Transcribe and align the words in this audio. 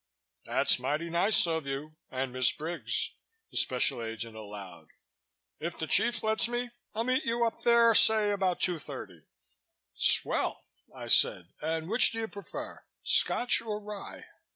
"That's 0.45 0.79
mighty 0.79 1.11
white 1.11 1.45
of 1.45 1.67
you 1.67 1.95
and 2.09 2.33
Miss 2.33 2.51
Briggs," 2.51 3.11
the 3.51 3.57
Special 3.57 4.01
Agent 4.01 4.35
allowed. 4.35 4.87
"If 5.59 5.77
the 5.77 5.85
chief 5.85 6.23
lets 6.23 6.47
me, 6.49 6.71
I'll 6.95 7.03
meet 7.03 7.23
you 7.23 7.45
up 7.45 7.61
there, 7.61 7.93
say 7.93 8.31
about 8.31 8.59
2:30." 8.61 9.25
"Swell!" 9.93 10.63
I 10.95 11.05
said. 11.05 11.49
"And 11.61 11.87
which 11.87 12.13
do 12.13 12.17
you 12.17 12.27
prefer 12.27 12.83
Scotch 13.03 13.61
or 13.61 13.79
rye?" 13.79 14.23